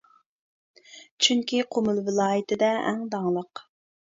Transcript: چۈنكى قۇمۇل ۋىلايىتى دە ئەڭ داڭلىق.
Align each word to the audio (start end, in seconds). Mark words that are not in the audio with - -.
چۈنكى 1.25 1.59
قۇمۇل 1.75 2.01
ۋىلايىتى 2.09 2.61
دە 2.65 2.73
ئەڭ 2.81 3.07
داڭلىق. 3.15 3.67